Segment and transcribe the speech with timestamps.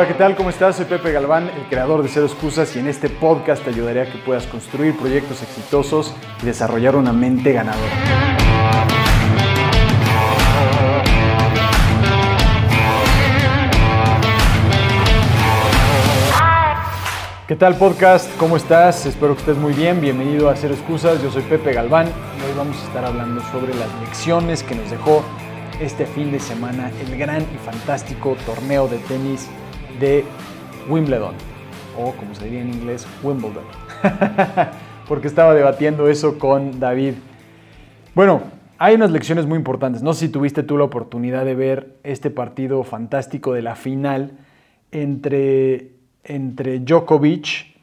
[0.00, 0.34] Hola, ¿qué tal?
[0.34, 0.76] ¿Cómo estás?
[0.76, 4.10] Soy Pepe Galván, el creador de Cero Excusas y en este podcast te ayudaré a
[4.10, 7.92] que puedas construir proyectos exitosos y desarrollar una mente ganadora.
[17.46, 18.34] ¿Qué tal podcast?
[18.38, 19.04] ¿Cómo estás?
[19.04, 20.00] Espero que estés muy bien.
[20.00, 21.22] Bienvenido a Cero Excusas.
[21.22, 25.22] Yo soy Pepe Galván hoy vamos a estar hablando sobre las lecciones que nos dejó
[25.78, 29.46] este fin de semana el gran y fantástico torneo de tenis
[30.00, 30.24] de
[30.88, 31.34] Wimbledon,
[31.96, 33.64] o como se diría en inglés, Wimbledon,
[35.08, 37.14] porque estaba debatiendo eso con David.
[38.14, 38.42] Bueno,
[38.78, 40.02] hay unas lecciones muy importantes.
[40.02, 44.32] No sé si tuviste tú la oportunidad de ver este partido fantástico de la final
[44.90, 45.90] entre,
[46.24, 47.76] entre Djokovic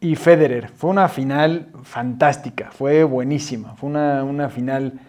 [0.00, 0.68] y Federer.
[0.68, 5.00] Fue una final fantástica, fue buenísima, fue una, una final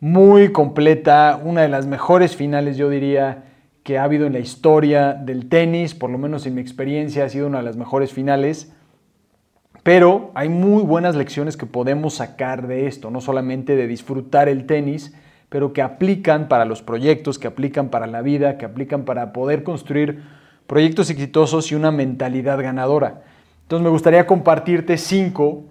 [0.00, 3.45] muy completa, una de las mejores finales yo diría
[3.86, 7.28] que ha habido en la historia del tenis, por lo menos en mi experiencia ha
[7.28, 8.72] sido una de las mejores finales.
[9.84, 14.66] Pero hay muy buenas lecciones que podemos sacar de esto, no solamente de disfrutar el
[14.66, 15.14] tenis,
[15.48, 19.62] pero que aplican para los proyectos, que aplican para la vida, que aplican para poder
[19.62, 20.20] construir
[20.66, 23.22] proyectos exitosos y una mentalidad ganadora.
[23.62, 25.62] Entonces me gustaría compartirte cinco,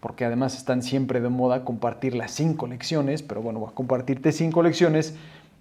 [0.00, 4.32] porque además están siempre de moda compartir las cinco lecciones, pero bueno, voy a compartirte
[4.32, 5.14] cinco lecciones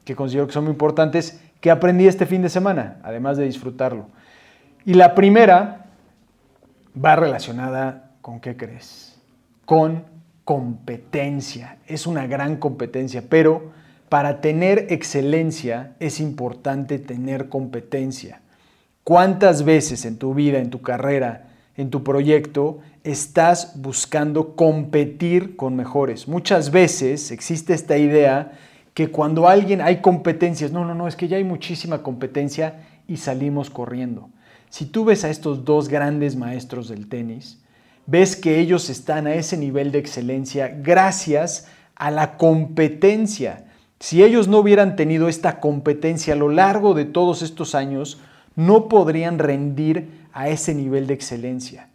[0.05, 4.07] que considero que son muy importantes que aprendí este fin de semana, además de disfrutarlo.
[4.85, 5.85] Y la primera
[7.03, 9.19] va relacionada con qué crees?
[9.65, 10.03] Con
[10.45, 11.77] competencia.
[11.87, 13.71] Es una gran competencia, pero
[14.09, 18.41] para tener excelencia es importante tener competencia.
[19.03, 25.75] ¿Cuántas veces en tu vida, en tu carrera, en tu proyecto, estás buscando competir con
[25.75, 26.27] mejores?
[26.27, 28.51] Muchas veces existe esta idea
[28.99, 33.15] que cuando alguien hay competencias, no, no, no, es que ya hay muchísima competencia y
[33.15, 34.29] salimos corriendo.
[34.69, 37.61] Si tú ves a estos dos grandes maestros del tenis,
[38.07, 43.67] ves que ellos están a ese nivel de excelencia gracias a la competencia.
[44.01, 48.19] Si ellos no hubieran tenido esta competencia a lo largo de todos estos años,
[48.57, 51.87] no podrían rendir a ese nivel de excelencia.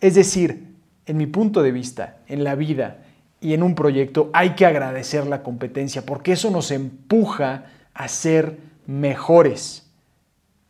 [0.00, 0.76] Es decir,
[1.06, 2.98] en mi punto de vista, en la vida,
[3.42, 8.58] y en un proyecto hay que agradecer la competencia porque eso nos empuja a ser
[8.86, 9.90] mejores.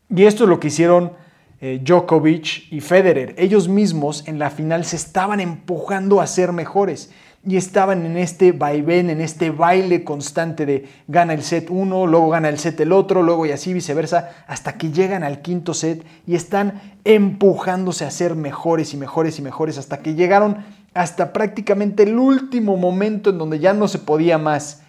[0.08, 1.12] Y esto es lo que hicieron
[1.60, 3.34] eh, Djokovic y Federer.
[3.38, 7.10] Ellos mismos en la final se estaban empujando a ser mejores
[7.44, 12.30] y estaban en este vaivén, en este baile constante de gana el set uno, luego
[12.30, 16.04] gana el set el otro, luego y así viceversa, hasta que llegan al quinto set
[16.26, 20.64] y están empujándose a ser mejores y mejores y mejores hasta que llegaron
[20.94, 24.82] hasta prácticamente el último momento en donde ya no se podía más.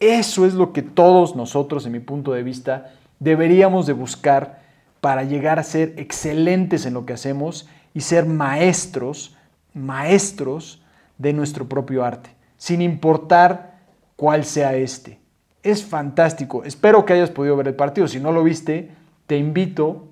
[0.00, 4.62] Eso es lo que todos nosotros, en mi punto de vista, deberíamos de buscar
[5.00, 9.36] para llegar a ser excelentes en lo que hacemos y ser maestros,
[9.72, 10.82] maestros
[11.18, 13.78] de nuestro propio arte, sin importar
[14.16, 15.20] cuál sea este.
[15.62, 16.64] Es fantástico.
[16.64, 18.08] Espero que hayas podido ver el partido.
[18.08, 18.90] Si no lo viste,
[19.26, 20.08] te invito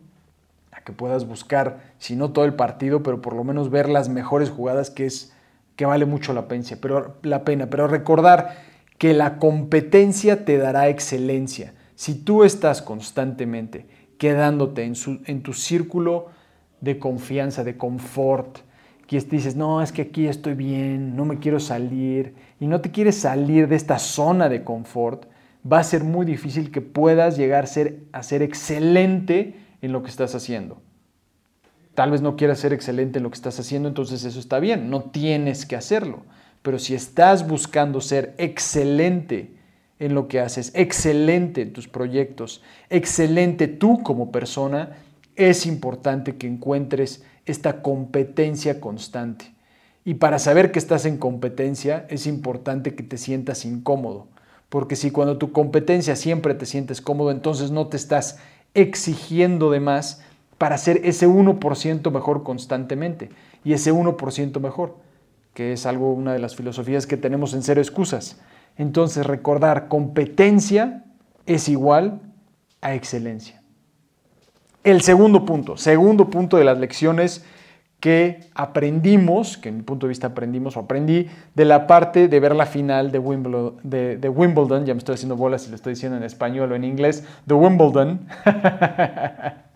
[0.85, 4.51] que puedas buscar, si no todo el partido, pero por lo menos ver las mejores
[4.51, 5.33] jugadas que es
[5.77, 8.57] que vale mucho la pena, pero, la pena, pero recordar
[8.99, 11.75] que la competencia te dará excelencia.
[11.95, 13.87] Si tú estás constantemente
[14.19, 14.95] quedándote en,
[15.27, 16.27] en tu círculo
[16.81, 18.59] de confianza, de confort,
[19.07, 22.91] que dices, no, es que aquí estoy bien, no me quiero salir, y no te
[22.91, 25.27] quieres salir de esta zona de confort,
[25.71, 30.03] va a ser muy difícil que puedas llegar a ser, a ser excelente en lo
[30.03, 30.81] que estás haciendo.
[31.95, 34.89] Tal vez no quieras ser excelente en lo que estás haciendo, entonces eso está bien,
[34.89, 36.23] no tienes que hacerlo.
[36.63, 39.55] Pero si estás buscando ser excelente
[39.99, 44.97] en lo que haces, excelente en tus proyectos, excelente tú como persona,
[45.37, 49.53] es importante que encuentres esta competencia constante.
[50.05, 54.29] Y para saber que estás en competencia, es importante que te sientas incómodo.
[54.69, 58.39] Porque si cuando tu competencia siempre te sientes cómodo, entonces no te estás
[58.75, 60.23] exigiendo de más,
[60.59, 63.31] para ser ese 1% mejor constantemente.
[63.65, 64.97] Y ese 1% mejor,
[65.55, 68.41] que es algo, una de las filosofías que tenemos en Cero Excusas.
[68.77, 71.05] Entonces, recordar, competencia
[71.47, 72.21] es igual
[72.81, 73.63] a excelencia.
[74.85, 77.45] El segundo punto, segundo punto de las lecciones
[78.03, 82.41] que aprendimos, que en mi punto de vista aprendimos o aprendí, de la parte de
[82.41, 86.25] ver la final de Wimbledon, ya me estoy haciendo bolas si lo estoy diciendo en
[86.25, 88.27] español o en inglés, de Wimbledon.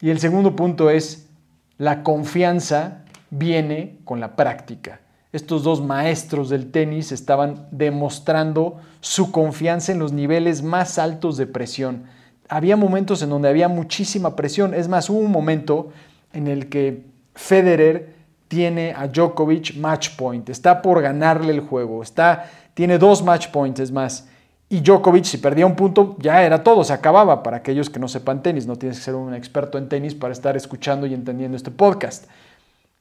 [0.00, 1.30] Y el segundo punto es,
[1.78, 5.00] la confianza viene con la práctica.
[5.32, 11.46] Estos dos maestros del tenis estaban demostrando su confianza en los niveles más altos de
[11.46, 12.04] presión.
[12.50, 14.74] había momentos en donde había muchísima presión.
[14.74, 15.90] Es más, hubo un momento
[16.34, 18.14] en el que Federer
[18.48, 23.80] tiene a Djokovic match point, está por ganarle el juego, está, tiene dos match points,
[23.80, 24.28] es más.
[24.68, 27.42] Y Djokovic, si perdía un punto, ya era todo, se acababa.
[27.42, 30.32] Para aquellos que no sepan tenis, no tienes que ser un experto en tenis para
[30.32, 32.26] estar escuchando y entendiendo este podcast.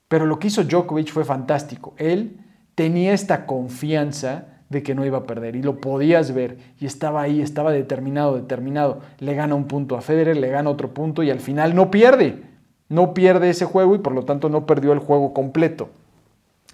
[0.07, 1.93] Pero lo que hizo Djokovic fue fantástico.
[1.97, 2.37] Él
[2.75, 7.21] tenía esta confianza de que no iba a perder y lo podías ver y estaba
[7.21, 9.01] ahí, estaba determinado, determinado.
[9.19, 12.52] Le gana un punto a Federer, le gana otro punto y al final no pierde.
[12.93, 15.89] No pierde ese juego y por lo tanto no perdió el juego completo,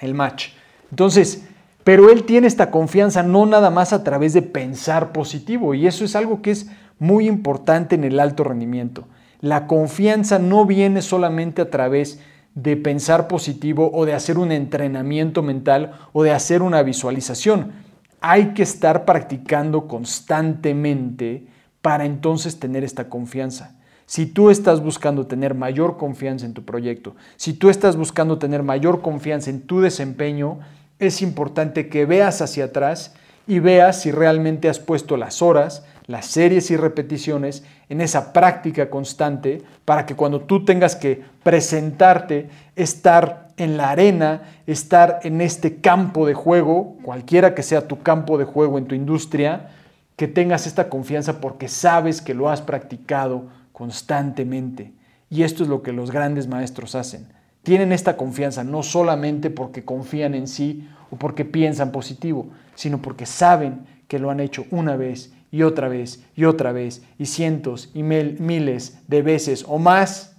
[0.01, 0.49] el match.
[0.89, 1.45] Entonces,
[1.85, 6.03] pero él tiene esta confianza no nada más a través de pensar positivo y eso
[6.03, 6.69] es algo que es
[6.99, 9.05] muy importante en el alto rendimiento.
[9.39, 12.19] La confianza no viene solamente a través
[12.53, 17.71] de pensar positivo o de hacer un entrenamiento mental o de hacer una visualización.
[18.19, 21.47] Hay que estar practicando constantemente
[21.81, 23.78] para entonces tener esta confianza.
[24.09, 28.63] Si tú estás buscando tener mayor confianza en tu proyecto, si tú estás buscando tener
[28.63, 30.61] mayor confianza en tu desempeño,
[30.97, 33.13] es importante que veas hacia atrás
[33.45, 38.89] y veas si realmente has puesto las horas, las series y repeticiones en esa práctica
[38.89, 45.81] constante para que cuando tú tengas que presentarte, estar en la arena, estar en este
[45.81, 49.69] campo de juego, cualquiera que sea tu campo de juego en tu industria,
[50.15, 54.91] que tengas esta confianza porque sabes que lo has practicado constantemente.
[55.29, 57.29] Y esto es lo que los grandes maestros hacen.
[57.63, 63.25] Tienen esta confianza no solamente porque confían en sí o porque piensan positivo, sino porque
[63.25, 67.89] saben que lo han hecho una vez y otra vez y otra vez y cientos
[67.93, 70.35] y miles de veces o más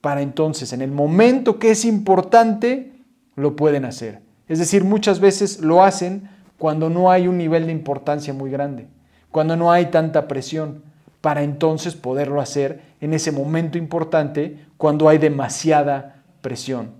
[0.00, 2.94] para entonces en el momento que es importante
[3.36, 4.22] lo pueden hacer.
[4.48, 8.88] Es decir, muchas veces lo hacen cuando no hay un nivel de importancia muy grande,
[9.30, 10.88] cuando no hay tanta presión,
[11.20, 16.92] para entonces poderlo hacer en ese momento importante cuando hay demasiada presión.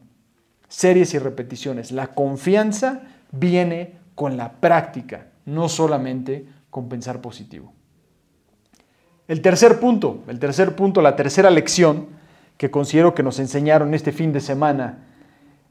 [0.69, 1.91] Series y repeticiones.
[1.91, 3.03] La confianza
[3.33, 7.73] viene con la práctica, no solamente con pensar positivo.
[9.27, 12.09] El tercer punto, el tercer punto, la tercera lección
[12.57, 15.07] que considero que nos enseñaron este fin de semana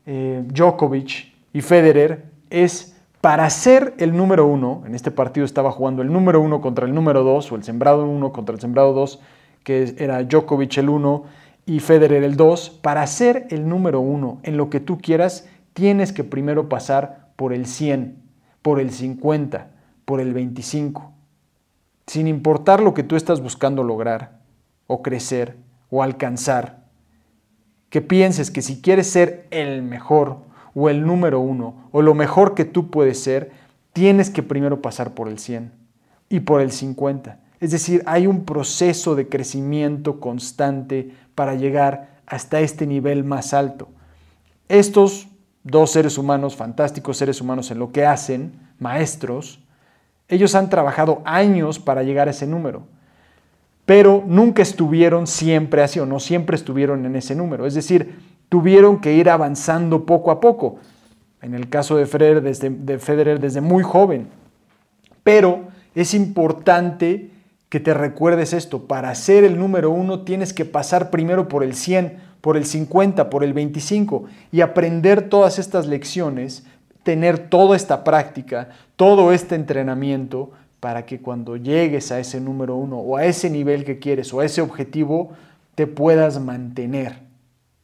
[0.06, 2.89] eh, Djokovic y Federer es
[3.22, 6.94] para ser el número uno, en este partido estaba jugando el número uno contra el
[6.94, 9.20] número dos, o el sembrado uno contra el sembrado dos,
[9.64, 11.24] que era Djokovic el uno
[11.66, 16.14] y Federer el dos, para ser el número uno en lo que tú quieras, tienes
[16.14, 18.22] que primero pasar por el 100,
[18.62, 19.68] por el 50,
[20.06, 21.12] por el 25,
[22.08, 24.40] sin importar lo que tú estás buscando lograr,
[24.88, 25.58] o crecer,
[25.90, 26.86] o alcanzar.
[27.90, 30.49] Que pienses que si quieres ser el mejor,
[30.80, 33.52] o el número uno, o lo mejor que tú puedes ser,
[33.92, 35.74] tienes que primero pasar por el 100
[36.30, 37.38] y por el 50.
[37.60, 43.90] Es decir, hay un proceso de crecimiento constante para llegar hasta este nivel más alto.
[44.70, 45.28] Estos
[45.64, 49.60] dos seres humanos, fantásticos seres humanos en lo que hacen, maestros,
[50.30, 52.84] ellos han trabajado años para llegar a ese número,
[53.86, 57.66] pero nunca estuvieron siempre así o no siempre estuvieron en ese número.
[57.66, 60.80] Es decir, tuvieron que ir avanzando poco a poco.
[61.42, 64.28] En el caso de Federer desde, muy joven.
[65.24, 67.32] Pero es importante
[67.70, 68.88] que te recuerdes esto.
[68.88, 73.30] Para ser el número uno tienes que pasar primero por el 100, por el 50,
[73.30, 76.66] por el 25 y aprender todas estas lecciones
[77.04, 83.00] tener toda esta práctica, todo este entrenamiento para que cuando llegues a ese número uno
[83.00, 85.32] o a ese nivel que quieres o a ese objetivo,
[85.76, 87.29] te puedas mantener.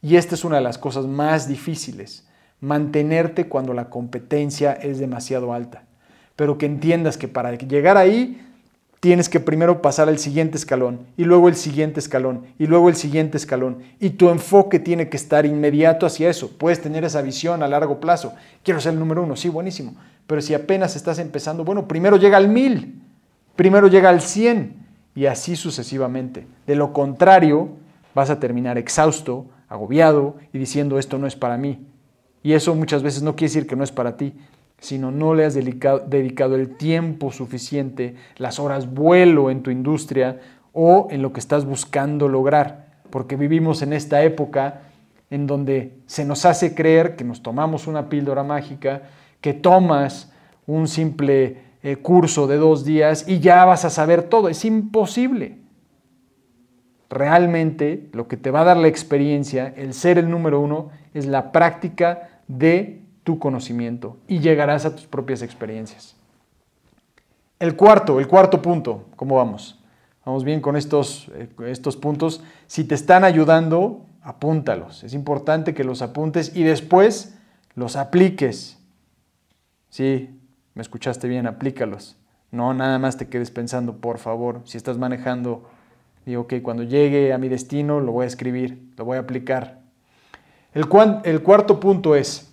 [0.02, 2.26] Y esta es una de las cosas más difíciles,
[2.60, 5.84] mantenerte cuando la competencia es demasiado alta.
[6.36, 8.42] Pero que entiendas que para llegar ahí
[9.00, 12.96] tienes que primero pasar al siguiente escalón y luego el siguiente escalón y luego el
[12.96, 16.50] siguiente escalón y tu enfoque tiene que estar inmediato hacia eso.
[16.58, 18.34] Puedes tener esa visión a largo plazo.
[18.62, 19.94] Quiero ser el número uno, sí, buenísimo.
[20.26, 23.00] Pero si apenas estás empezando, bueno, primero llega al mil,
[23.54, 24.74] primero llega al cien
[25.14, 26.46] y así sucesivamente.
[26.66, 27.70] De lo contrario,
[28.14, 31.86] vas a terminar exhausto, agobiado y diciendo esto no es para mí.
[32.42, 34.34] Y eso muchas veces no quiere decir que no es para ti,
[34.78, 40.40] sino no le has dedicado el tiempo suficiente, las horas vuelo en tu industria
[40.72, 44.82] o en lo que estás buscando lograr, porque vivimos en esta época
[45.30, 49.02] en donde se nos hace creer que nos tomamos una píldora mágica,
[49.40, 50.30] que tomas
[50.66, 54.48] un simple eh, curso de dos días y ya vas a saber todo.
[54.48, 55.58] Es imposible.
[57.08, 61.26] Realmente lo que te va a dar la experiencia, el ser el número uno, es
[61.26, 66.16] la práctica de tu conocimiento y llegarás a tus propias experiencias.
[67.58, 69.80] El cuarto, el cuarto punto, ¿cómo vamos?
[70.24, 72.42] Vamos bien con estos, eh, estos puntos.
[72.66, 75.04] Si te están ayudando, apúntalos.
[75.04, 77.38] Es importante que los apuntes y después
[77.74, 78.78] los apliques.
[79.88, 80.38] Sí,
[80.74, 82.16] me escuchaste bien, aplícalos.
[82.50, 85.68] No nada más te quedes pensando, por favor, si estás manejando,
[86.30, 89.80] digo, ok, cuando llegue a mi destino lo voy a escribir, lo voy a aplicar.
[90.74, 90.86] El,
[91.24, 92.52] el cuarto punto es,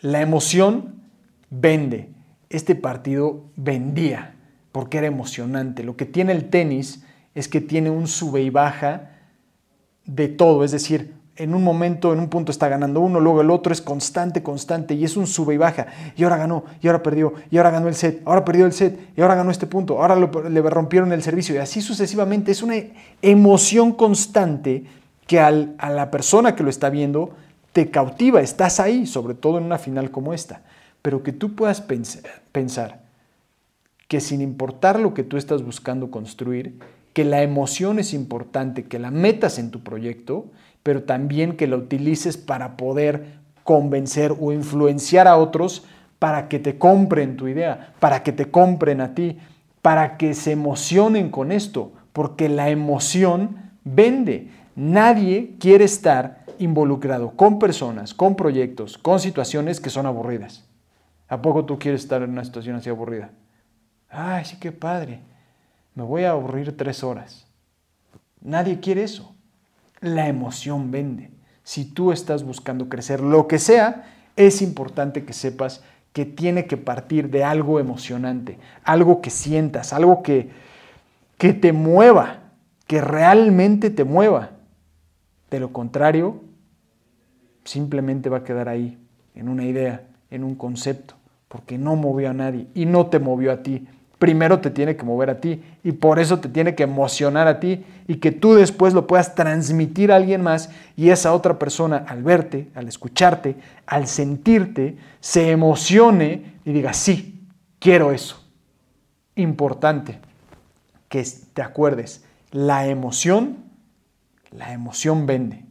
[0.00, 1.00] la emoción
[1.48, 2.10] vende.
[2.50, 4.34] Este partido vendía
[4.72, 5.84] porque era emocionante.
[5.84, 9.10] Lo que tiene el tenis es que tiene un sube y baja
[10.04, 13.50] de todo, es decir, en un momento, en un punto está ganando uno, luego el
[13.50, 15.86] otro es constante, constante, y es un sube y baja,
[16.16, 18.98] y ahora ganó, y ahora perdió, y ahora ganó el set, ahora perdió el set,
[19.16, 22.52] y ahora ganó este punto, ahora le rompieron el servicio, y así sucesivamente.
[22.52, 22.76] Es una
[23.22, 24.84] emoción constante
[25.26, 27.30] que a la persona que lo está viendo
[27.72, 30.60] te cautiva, estás ahí, sobre todo en una final como esta,
[31.00, 33.00] pero que tú puedas pensar
[34.06, 36.78] que sin importar lo que tú estás buscando construir,
[37.12, 40.46] que la emoción es importante, que la metas en tu proyecto,
[40.82, 45.84] pero también que la utilices para poder convencer o influenciar a otros
[46.18, 49.38] para que te compren tu idea, para que te compren a ti,
[49.82, 54.50] para que se emocionen con esto, porque la emoción vende.
[54.76, 60.64] Nadie quiere estar involucrado con personas, con proyectos, con situaciones que son aburridas.
[61.28, 63.30] ¿A poco tú quieres estar en una situación así aburrida?
[64.08, 65.20] Ay, sí, qué padre.
[65.94, 67.46] Me voy a aburrir tres horas.
[68.40, 69.32] Nadie quiere eso
[70.02, 71.30] la emoción vende.
[71.62, 74.04] Si tú estás buscando crecer lo que sea,
[74.36, 75.82] es importante que sepas
[76.12, 80.50] que tiene que partir de algo emocionante, algo que sientas, algo que,
[81.38, 82.40] que te mueva,
[82.86, 84.50] que realmente te mueva.
[85.50, 86.42] De lo contrario,
[87.64, 88.98] simplemente va a quedar ahí,
[89.34, 91.14] en una idea, en un concepto,
[91.48, 93.86] porque no movió a nadie y no te movió a ti
[94.22, 97.58] primero te tiene que mover a ti y por eso te tiene que emocionar a
[97.58, 102.04] ti y que tú después lo puedas transmitir a alguien más y esa otra persona
[102.06, 107.48] al verte, al escucharte, al sentirte, se emocione y diga, sí,
[107.80, 108.40] quiero eso.
[109.34, 110.20] Importante
[111.08, 113.56] que te acuerdes, la emoción,
[114.52, 115.64] la emoción vende.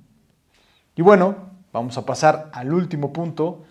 [0.98, 1.38] Y bueno,
[1.72, 3.64] vamos a pasar al último punto.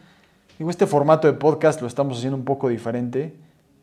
[0.58, 3.36] Digo, este formato de podcast lo estamos haciendo un poco diferente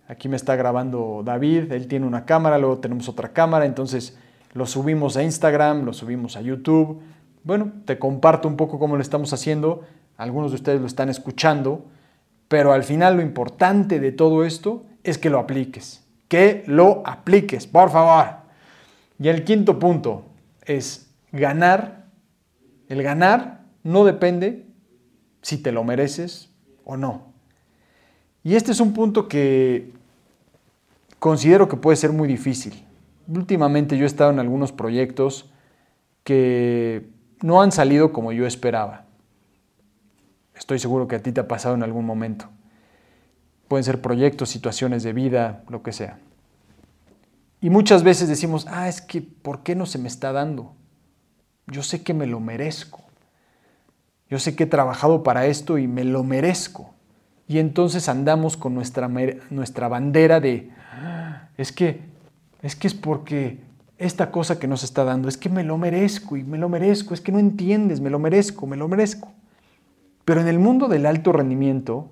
[0.08, 4.18] Aquí me está grabando David, él tiene una cámara, luego tenemos otra cámara, entonces
[4.54, 7.02] lo subimos a Instagram, lo subimos a YouTube.
[7.44, 9.84] Bueno, te comparto un poco cómo lo estamos haciendo,
[10.16, 11.86] algunos de ustedes lo están escuchando,
[12.48, 17.68] pero al final lo importante de todo esto es que lo apliques, que lo apliques,
[17.68, 18.38] por favor.
[19.20, 20.26] Y el quinto punto
[20.66, 22.06] es ganar.
[22.88, 24.68] El ganar no depende
[25.42, 26.50] si te lo mereces
[26.86, 27.34] o no.
[28.44, 29.92] Y este es un punto que
[31.20, 32.84] considero que puede ser muy difícil.
[33.28, 35.52] Últimamente yo he estado en algunos proyectos
[36.24, 37.10] que
[37.42, 39.06] no han salido como yo esperaba.
[40.56, 42.50] Estoy seguro que a ti te ha pasado en algún momento.
[43.68, 46.20] Pueden ser proyectos, situaciones de vida, lo que sea.
[47.62, 50.74] Y muchas veces decimos, ah, es que, ¿por qué no se me está dando?
[51.68, 53.04] Yo sé que me lo merezco.
[54.30, 56.94] Yo sé que he trabajado para esto y me lo merezco.
[57.48, 59.08] Y entonces andamos con nuestra,
[59.50, 60.70] nuestra bandera de,
[61.58, 62.02] es que,
[62.62, 63.60] es que es porque
[63.98, 67.14] esta cosa que nos está dando, es que me lo merezco y me lo merezco,
[67.14, 69.32] es que no entiendes, me lo merezco, me lo merezco.
[70.24, 72.10] Pero en el mundo del alto rendimiento,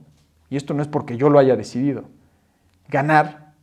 [0.50, 2.06] y esto no es porque yo lo haya decidido,
[2.88, 3.54] ganar,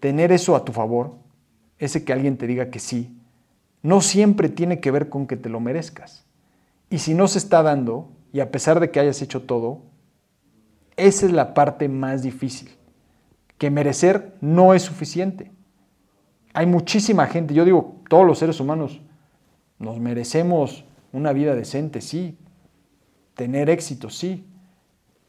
[0.00, 1.14] tener eso a tu favor,
[1.78, 3.16] ese que alguien te diga que sí,
[3.82, 6.26] no siempre tiene que ver con que te lo merezcas.
[6.90, 9.82] Y si no se está dando, y a pesar de que hayas hecho todo,
[10.96, 12.70] esa es la parte más difícil
[13.60, 15.52] que merecer no es suficiente.
[16.54, 19.02] Hay muchísima gente, yo digo, todos los seres humanos
[19.78, 22.38] nos merecemos una vida decente, sí,
[23.34, 24.46] tener éxito, sí,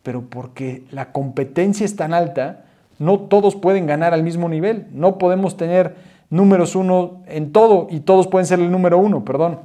[0.02, 2.64] pero porque la competencia es tan alta,
[3.00, 5.98] no todos pueden ganar al mismo nivel, no podemos tener
[6.30, 9.60] números uno en todo y todos pueden ser el número uno, perdón.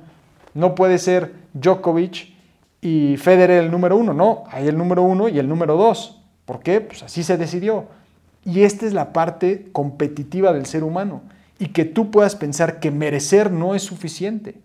[0.54, 2.35] No puede ser Djokovic
[2.80, 6.20] y Federer el número uno, no, hay el número uno y el número dos.
[6.44, 6.80] ¿Por qué?
[6.80, 7.94] Pues así se decidió.
[8.47, 11.23] Y esta es la parte competitiva del ser humano.
[11.59, 14.61] Y que tú puedas pensar que merecer no es suficiente.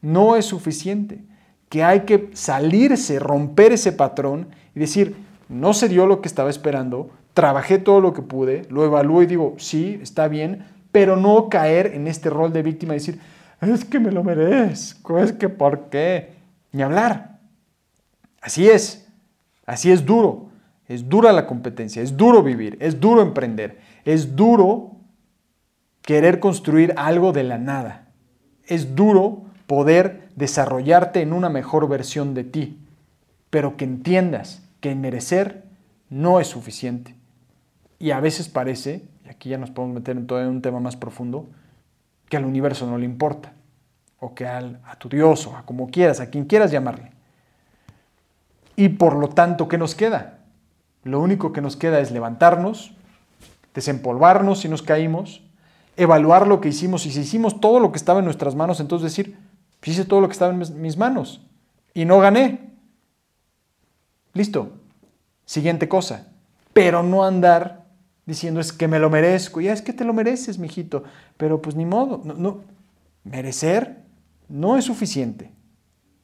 [0.00, 1.20] No es suficiente.
[1.68, 5.14] Que hay que salirse, romper ese patrón y decir,
[5.50, 9.26] no se dio lo que estaba esperando, trabajé todo lo que pude, lo evalúo y
[9.26, 13.20] digo, sí, está bien, pero no caer en este rol de víctima y decir,
[13.60, 16.30] es que me lo merezco, es que por qué,
[16.72, 17.38] ni hablar.
[18.40, 19.06] Así es,
[19.66, 20.49] así es duro.
[20.90, 24.96] Es dura la competencia, es duro vivir, es duro emprender, es duro
[26.02, 28.08] querer construir algo de la nada.
[28.66, 32.80] Es duro poder desarrollarte en una mejor versión de ti,
[33.50, 35.62] pero que entiendas que merecer
[36.08, 37.14] no es suficiente.
[38.00, 40.96] Y a veces parece, y aquí ya nos podemos meter en todo un tema más
[40.96, 41.46] profundo,
[42.28, 43.52] que al universo no le importa,
[44.18, 47.12] o que al, a tu Dios, o a como quieras, a quien quieras llamarle.
[48.74, 50.39] Y por lo tanto, ¿qué nos queda?
[51.04, 52.92] Lo único que nos queda es levantarnos,
[53.74, 55.42] desempolvarnos si nos caímos,
[55.96, 59.10] evaluar lo que hicimos y si hicimos todo lo que estaba en nuestras manos, entonces
[59.10, 59.36] decir,
[59.84, 61.42] hice todo lo que estaba en mis manos
[61.94, 62.70] y no gané.
[64.32, 64.72] Listo.
[65.44, 66.28] Siguiente cosa.
[66.72, 67.84] Pero no andar
[68.26, 69.60] diciendo es que me lo merezco.
[69.60, 71.04] Ya es que te lo mereces, mijito.
[71.36, 72.22] Pero pues ni modo.
[72.24, 72.60] No.
[73.24, 73.96] Merecer
[74.48, 75.52] no es suficiente.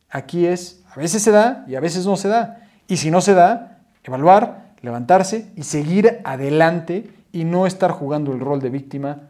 [0.08, 2.68] Aquí es, a veces se da y a veces no se da.
[2.88, 8.40] Y si no se da, evaluar, levantarse y seguir adelante y no estar jugando el
[8.40, 9.20] rol de víctima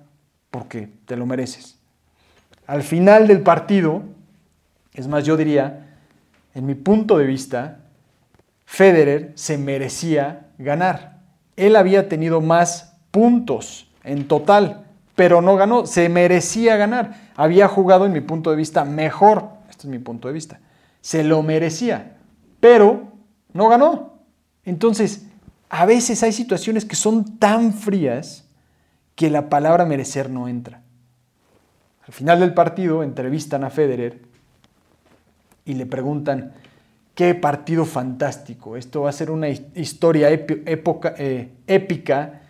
[0.50, 1.76] porque te lo mereces.
[2.66, 4.02] Al final del partido,
[4.94, 5.96] es más, yo diría,
[6.54, 7.78] en mi punto de vista,
[8.64, 11.20] Federer se merecía ganar.
[11.56, 14.84] Él había tenido más puntos en total,
[15.14, 17.30] pero no ganó, se merecía ganar.
[17.36, 19.48] Había jugado, en mi punto de vista, mejor.
[19.70, 20.60] Este es mi punto de vista.
[21.00, 22.16] Se lo merecía,
[22.60, 23.12] pero
[23.52, 24.16] no ganó.
[24.64, 25.25] Entonces,
[25.68, 28.44] a veces hay situaciones que son tan frías
[29.14, 30.82] que la palabra merecer no entra.
[32.06, 34.20] Al final del partido entrevistan a Federer
[35.64, 36.52] y le preguntan,
[37.14, 42.42] qué partido fantástico, esto va a ser una historia eh, épica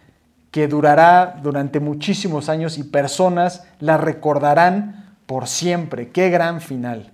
[0.51, 7.13] que durará durante muchísimos años y personas la recordarán por siempre, qué gran final.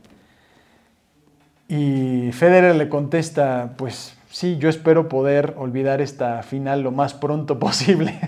[1.69, 7.59] Y Federer le contesta, pues sí, yo espero poder olvidar esta final lo más pronto
[7.59, 8.15] posible.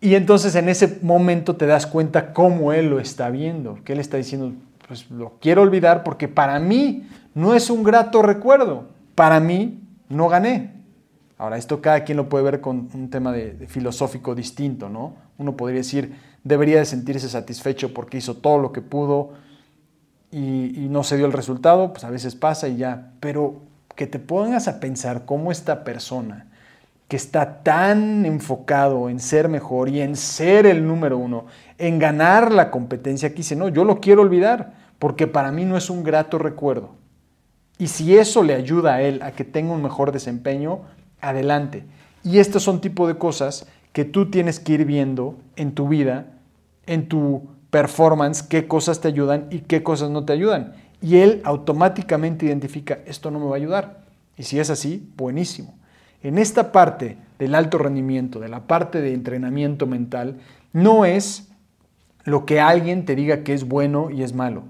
[0.00, 4.00] y entonces en ese momento te das cuenta cómo él lo está viendo, que él
[4.00, 4.52] está diciendo,
[4.88, 10.28] pues lo quiero olvidar porque para mí no es un grato recuerdo, para mí no
[10.28, 10.72] gané.
[11.36, 15.14] Ahora, esto cada quien lo puede ver con un tema de, filosófico distinto, ¿no?
[15.36, 19.34] Uno podría decir, debería de sentirse satisfecho porque hizo todo lo que pudo,
[20.30, 23.12] y, no se dio el resultado, pues a veces pasa y ya.
[23.20, 23.62] Pero
[23.94, 26.46] que te pongas a pensar cómo esta persona
[27.08, 31.46] que está tan enfocado en ser mejor y en ser el número uno,
[31.78, 35.76] en ganar la competencia, que dice, no, yo lo quiero olvidar, porque para mí no
[35.76, 36.90] es un grato recuerdo.
[37.78, 40.80] Y si eso le ayuda a él a que tenga un mejor desempeño,
[41.20, 41.84] adelante.
[42.22, 46.26] Y estos son tipo de cosas que tú tienes que ir viendo en tu vida,
[46.86, 50.74] en tu performance, qué cosas te ayudan y qué cosas no te ayudan.
[51.00, 54.04] Y él automáticamente identifica, esto no me va a ayudar.
[54.36, 55.74] Y si es así, buenísimo.
[56.22, 60.38] En esta parte del alto rendimiento, de la parte de entrenamiento mental,
[60.72, 61.48] no es
[62.24, 64.64] lo que alguien te diga que es bueno y es malo,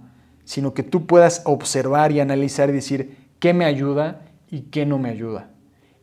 [0.45, 4.99] sino que tú puedas observar y analizar y decir qué me ayuda y qué no
[4.99, 5.51] me ayuda.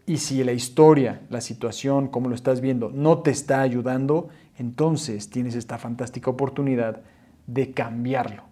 [0.08, 5.30] Y si la historia, la situación, como lo estás viendo, no te está ayudando, entonces
[5.30, 7.02] tienes esta fantástica oportunidad
[7.48, 8.44] de cambiarlo.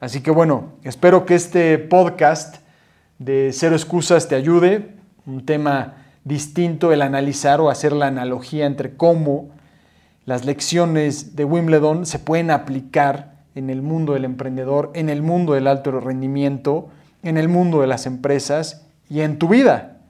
[0.00, 2.56] Así que bueno, espero que este podcast
[3.18, 4.96] de Cero Excusas te ayude.
[5.26, 9.50] Un tema distinto, el analizar o hacer la analogía entre cómo
[10.26, 15.52] las lecciones de Wimbledon se pueden aplicar en el mundo del emprendedor, en el mundo
[15.54, 16.88] del alto rendimiento,
[17.22, 20.02] en el mundo de las empresas y en tu vida.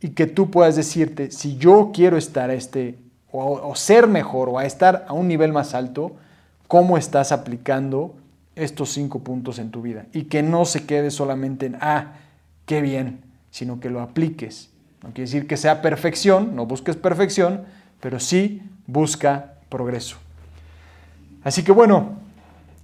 [0.00, 2.98] Y que tú puedas decirte, si yo quiero estar a este
[3.32, 6.12] o, ser mejor o a estar a un nivel más alto,
[6.68, 8.14] cómo estás aplicando
[8.56, 10.06] estos cinco puntos en tu vida.
[10.12, 12.14] Y que no se quede solamente en, ah,
[12.66, 14.70] qué bien, sino que lo apliques.
[15.02, 17.64] No quiere decir que sea perfección, no busques perfección,
[18.00, 20.16] pero sí busca progreso.
[21.42, 22.18] Así que bueno,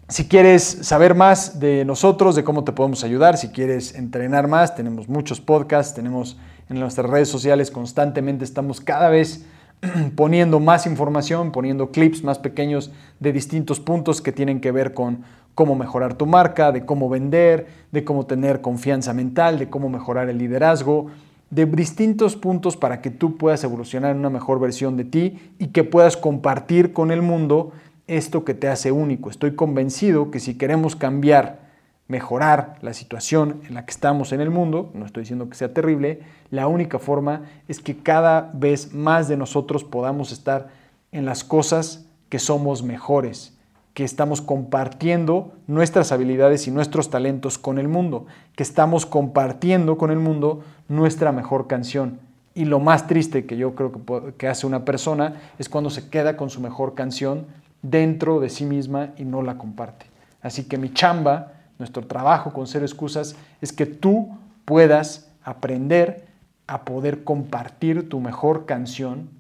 [0.09, 4.75] si quieres saber más de nosotros, de cómo te podemos ayudar, si quieres entrenar más,
[4.75, 6.37] tenemos muchos podcasts, tenemos
[6.69, 9.45] en nuestras redes sociales constantemente, estamos cada vez
[10.17, 15.25] poniendo más información, poniendo clips más pequeños de distintos puntos que tienen que ver con
[15.55, 20.29] cómo mejorar tu marca, de cómo vender, de cómo tener confianza mental, de cómo mejorar
[20.29, 21.07] el liderazgo,
[21.51, 25.69] de distintos puntos para que tú puedas evolucionar en una mejor versión de ti y
[25.69, 27.73] que puedas compartir con el mundo
[28.07, 29.31] esto que te hace único.
[29.31, 31.66] Estoy convencido que si queremos cambiar
[32.09, 35.75] mejorar la situación en la que estamos en el mundo, no estoy diciendo que sea
[35.75, 40.69] terrible, la única forma es que cada vez más de nosotros podamos estar
[41.11, 43.57] en las cosas que somos mejores,
[43.95, 50.11] que estamos compartiendo nuestras habilidades y nuestros talentos con el mundo, que estamos compartiendo con
[50.11, 52.21] el mundo nuestra mejor canción.
[52.55, 53.93] Y lo más triste que yo creo
[54.37, 57.47] que, hace una persona es cuando se queda con su mejor canción
[57.83, 60.07] dentro de sí misma y no la comparte.
[60.43, 66.27] Así que mi chamba, nuestro trabajo con Cero Excusas, es que tú puedas aprender
[66.67, 69.31] a poder compartir tu mejor canción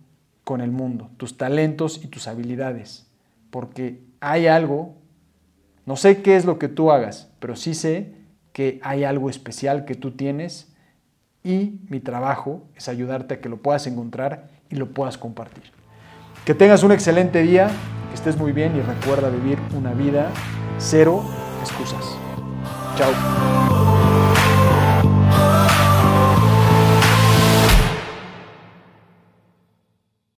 [0.44, 3.06] con el mundo, tus talentos y tus habilidades.
[3.50, 4.94] Porque hay algo,
[5.84, 8.14] no sé qué es lo que tú hagas, pero sí sé
[8.52, 10.72] que hay algo especial que tú tienes
[11.42, 15.64] y mi trabajo es ayudarte a que lo puedas encontrar y lo puedas compartir.
[16.44, 17.68] Que tengas un excelente día,
[18.08, 20.30] que estés muy bien y recuerda vivir una vida
[20.78, 21.22] cero
[21.60, 22.25] excusas.
[22.96, 23.95] Tchau.